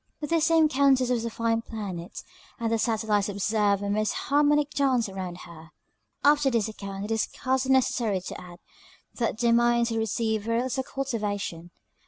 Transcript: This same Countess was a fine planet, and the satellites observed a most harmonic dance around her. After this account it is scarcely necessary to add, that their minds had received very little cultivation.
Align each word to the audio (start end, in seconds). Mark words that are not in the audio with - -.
This 0.19 0.45
same 0.45 0.67
Countess 0.67 1.11
was 1.11 1.25
a 1.25 1.29
fine 1.29 1.61
planet, 1.61 2.23
and 2.59 2.71
the 2.71 2.79
satellites 2.79 3.29
observed 3.29 3.83
a 3.83 3.89
most 3.91 4.13
harmonic 4.13 4.71
dance 4.71 5.07
around 5.07 5.37
her. 5.45 5.69
After 6.23 6.49
this 6.49 6.67
account 6.67 7.05
it 7.05 7.11
is 7.11 7.21
scarcely 7.21 7.71
necessary 7.71 8.19
to 8.21 8.41
add, 8.41 8.57
that 9.19 9.37
their 9.37 9.53
minds 9.53 9.89
had 9.91 9.99
received 9.99 10.45
very 10.45 10.63
little 10.63 10.83
cultivation. 10.83 11.69